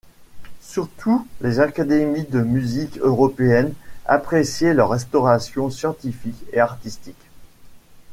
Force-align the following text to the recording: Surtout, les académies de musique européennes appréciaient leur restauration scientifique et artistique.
Surtout, 0.61 1.27
les 1.41 1.59
académies 1.59 2.23
de 2.23 2.41
musique 2.41 2.97
européennes 2.97 3.75
appréciaient 4.07 4.73
leur 4.73 4.89
restauration 4.89 5.69
scientifique 5.69 6.43
et 6.53 6.59
artistique. 6.59 7.23